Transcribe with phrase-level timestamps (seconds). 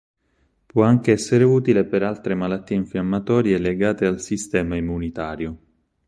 [0.65, 5.57] Può anche essere utile per altre malattie infiammatorie legate al sistema immunitario.